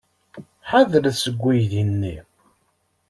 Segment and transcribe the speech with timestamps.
[0.69, 2.15] Ḥadret seg uydi-nni!